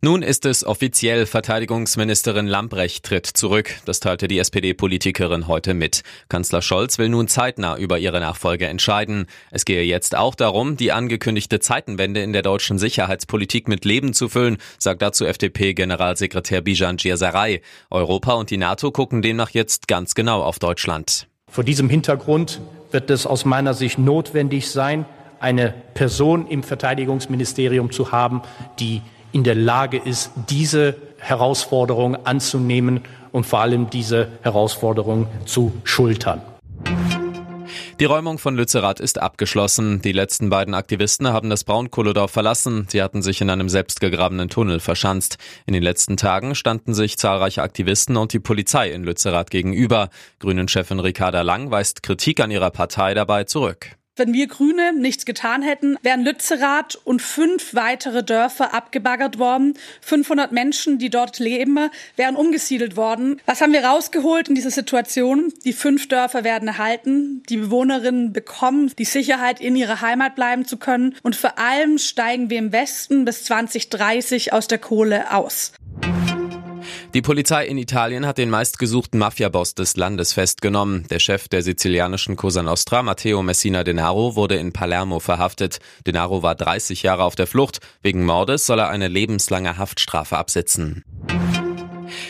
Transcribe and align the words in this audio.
Nun 0.00 0.22
ist 0.22 0.46
es 0.46 0.64
offiziell, 0.64 1.26
Verteidigungsministerin 1.26 2.46
Lambrecht 2.46 3.04
tritt 3.04 3.26
zurück. 3.26 3.74
Das 3.84 4.00
teilte 4.00 4.28
die 4.28 4.38
SPD-Politikerin 4.38 5.46
heute 5.46 5.74
mit. 5.74 6.02
Kanzler 6.28 6.62
Scholz 6.62 6.98
will 6.98 7.08
nun 7.08 7.28
zeitnah 7.28 7.76
über 7.76 7.98
ihre 7.98 8.20
Nachfolge 8.20 8.66
entscheiden. 8.66 9.26
Es 9.50 9.64
gehe 9.64 9.82
jetzt 9.82 10.16
auch 10.16 10.34
darum, 10.34 10.76
die 10.76 10.92
angekündigte 10.92 11.60
Zeitenwende 11.60 12.22
in 12.22 12.32
der 12.32 12.42
deutschen 12.42 12.78
Sicherheitspolitik 12.78 13.68
mit 13.68 13.84
Leben 13.84 14.14
zu 14.14 14.28
füllen, 14.28 14.58
sagt 14.78 15.02
dazu 15.02 15.24
FDP-Generalsekretär 15.24 16.60
Bijan 16.60 16.96
Djirsaray. 16.96 17.62
Europa 17.90 18.34
und 18.34 18.50
die 18.50 18.56
NATO 18.56 18.90
gucken 18.90 19.22
demnach 19.22 19.50
jetzt 19.50 19.88
ganz 19.88 20.14
genau 20.14 20.42
auf 20.42 20.58
Deutschland. 20.58 21.26
Vor 21.48 21.64
diesem 21.64 21.88
Hintergrund 21.88 22.60
wird 22.92 23.10
es 23.10 23.26
aus 23.26 23.44
meiner 23.44 23.74
Sicht 23.74 23.98
notwendig 23.98 24.70
sein, 24.70 25.04
eine 25.40 25.74
Person 25.94 26.46
im 26.46 26.62
Verteidigungsministerium 26.62 27.90
zu 27.90 28.12
haben, 28.12 28.42
die 28.78 29.02
in 29.32 29.44
der 29.44 29.54
Lage 29.54 29.98
ist, 29.98 30.30
diese 30.48 30.96
Herausforderung 31.18 32.16
anzunehmen 32.26 33.02
und 33.32 33.46
vor 33.46 33.60
allem 33.60 33.90
diese 33.90 34.28
Herausforderung 34.42 35.26
zu 35.44 35.72
schultern. 35.84 36.40
Die 38.00 38.06
Räumung 38.06 38.38
von 38.38 38.56
Lützerath 38.56 38.98
ist 38.98 39.20
abgeschlossen. 39.20 40.00
Die 40.00 40.12
letzten 40.12 40.48
beiden 40.48 40.72
Aktivisten 40.72 41.28
haben 41.28 41.50
das 41.50 41.64
Braunkohledorf 41.64 42.30
verlassen. 42.30 42.86
Sie 42.88 43.02
hatten 43.02 43.20
sich 43.20 43.42
in 43.42 43.50
einem 43.50 43.68
selbstgegrabenen 43.68 44.48
Tunnel 44.48 44.80
verschanzt. 44.80 45.36
In 45.66 45.74
den 45.74 45.82
letzten 45.82 46.16
Tagen 46.16 46.54
standen 46.54 46.94
sich 46.94 47.18
zahlreiche 47.18 47.62
Aktivisten 47.62 48.16
und 48.16 48.32
die 48.32 48.40
Polizei 48.40 48.90
in 48.90 49.04
Lützerath 49.04 49.50
gegenüber. 49.50 50.08
Grünen-Chefin 50.38 50.98
Ricarda 50.98 51.42
Lang 51.42 51.70
weist 51.70 52.02
Kritik 52.02 52.40
an 52.40 52.50
ihrer 52.50 52.70
Partei 52.70 53.12
dabei 53.12 53.44
zurück. 53.44 53.99
Wenn 54.20 54.34
wir 54.34 54.48
Grüne 54.48 54.92
nichts 54.92 55.24
getan 55.24 55.62
hätten, 55.62 55.96
wären 56.02 56.20
Lützerath 56.20 56.94
und 57.04 57.22
fünf 57.22 57.74
weitere 57.74 58.22
Dörfer 58.22 58.74
abgebaggert 58.74 59.38
worden. 59.38 59.72
500 60.02 60.52
Menschen, 60.52 60.98
die 60.98 61.08
dort 61.08 61.38
leben, 61.38 61.88
wären 62.16 62.36
umgesiedelt 62.36 62.96
worden. 62.96 63.40
Was 63.46 63.62
haben 63.62 63.72
wir 63.72 63.82
rausgeholt 63.82 64.50
in 64.50 64.54
dieser 64.54 64.70
Situation? 64.70 65.54
Die 65.64 65.72
fünf 65.72 66.06
Dörfer 66.08 66.44
werden 66.44 66.68
erhalten. 66.68 67.42
Die 67.48 67.56
Bewohnerinnen 67.56 68.34
bekommen 68.34 68.92
die 68.98 69.06
Sicherheit, 69.06 69.58
in 69.58 69.74
ihrer 69.74 70.02
Heimat 70.02 70.34
bleiben 70.34 70.66
zu 70.66 70.76
können. 70.76 71.16
Und 71.22 71.34
vor 71.34 71.58
allem 71.58 71.96
steigen 71.96 72.50
wir 72.50 72.58
im 72.58 72.72
Westen 72.72 73.24
bis 73.24 73.44
2030 73.44 74.52
aus 74.52 74.68
der 74.68 74.80
Kohle 74.80 75.32
aus. 75.32 75.72
Die 77.14 77.22
Polizei 77.22 77.66
in 77.66 77.76
Italien 77.78 78.26
hat 78.26 78.38
den 78.38 78.50
meistgesuchten 78.50 79.18
Mafiaboss 79.18 79.74
des 79.74 79.96
Landes 79.96 80.32
festgenommen. 80.32 81.06
Der 81.08 81.18
Chef 81.18 81.48
der 81.48 81.62
sizilianischen 81.62 82.36
Cosa 82.36 82.62
Nostra, 82.62 83.02
Matteo 83.02 83.42
Messina 83.42 83.82
Denaro, 83.82 84.36
wurde 84.36 84.56
in 84.56 84.72
Palermo 84.72 85.18
verhaftet. 85.18 85.80
Denaro 86.06 86.42
war 86.42 86.54
30 86.54 87.02
Jahre 87.02 87.24
auf 87.24 87.34
der 87.34 87.46
Flucht. 87.46 87.80
Wegen 88.02 88.24
Mordes 88.24 88.66
soll 88.66 88.78
er 88.78 88.90
eine 88.90 89.08
lebenslange 89.08 89.76
Haftstrafe 89.76 90.38
absitzen. 90.38 91.04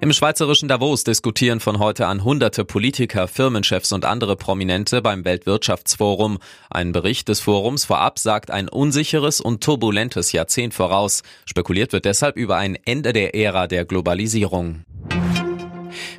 Im 0.00 0.12
schweizerischen 0.12 0.68
Davos 0.68 1.04
diskutieren 1.04 1.60
von 1.60 1.78
heute 1.78 2.06
an 2.06 2.24
hunderte 2.24 2.64
Politiker, 2.64 3.28
Firmenchefs 3.28 3.92
und 3.92 4.04
andere 4.04 4.36
Prominente 4.36 5.02
beim 5.02 5.24
Weltwirtschaftsforum. 5.24 6.38
Ein 6.70 6.92
Bericht 6.92 7.28
des 7.28 7.40
Forums 7.40 7.84
vorab 7.84 8.18
sagt 8.18 8.50
ein 8.50 8.68
unsicheres 8.68 9.40
und 9.40 9.62
turbulentes 9.62 10.32
Jahrzehnt 10.32 10.74
voraus. 10.74 11.22
Spekuliert 11.44 11.92
wird 11.92 12.04
deshalb 12.04 12.36
über 12.36 12.56
ein 12.56 12.76
Ende 12.84 13.12
der 13.12 13.34
Ära 13.34 13.66
der 13.66 13.84
Globalisierung. 13.84 14.84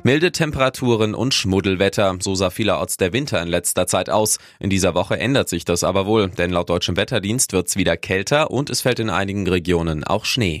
Milde 0.02 0.32
Temperaturen 0.32 1.14
und 1.14 1.34
Schmuddelwetter, 1.34 2.16
so 2.20 2.34
sah 2.34 2.50
vielerorts 2.50 2.96
der 2.96 3.12
Winter 3.12 3.42
in 3.42 3.48
letzter 3.48 3.86
Zeit 3.86 4.08
aus. 4.08 4.38
In 4.60 4.70
dieser 4.70 4.94
Woche 4.94 5.18
ändert 5.18 5.48
sich 5.48 5.64
das 5.64 5.84
aber 5.84 6.06
wohl, 6.06 6.28
denn 6.28 6.50
laut 6.50 6.70
deutschem 6.70 6.96
Wetterdienst 6.96 7.52
wird's 7.52 7.76
wieder 7.76 7.96
kälter 7.96 8.50
und 8.50 8.70
es 8.70 8.82
fällt 8.82 9.00
in 9.00 9.10
einigen 9.10 9.46
Regionen 9.48 10.04
auch 10.04 10.24
Schnee. 10.24 10.60